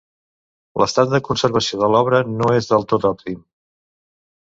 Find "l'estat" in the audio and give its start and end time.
0.83-1.11